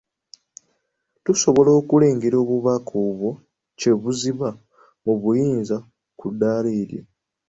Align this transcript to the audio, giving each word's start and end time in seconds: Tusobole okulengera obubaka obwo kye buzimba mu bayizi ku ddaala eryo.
Tusobole 1.23 1.71
okulengera 1.79 2.35
obubaka 2.43 2.93
obwo 3.05 3.29
kye 3.79 3.91
buzimba 4.01 4.49
mu 5.03 5.13
bayizi 5.23 5.77
ku 6.17 6.25
ddaala 6.33 6.69
eryo. 6.81 7.01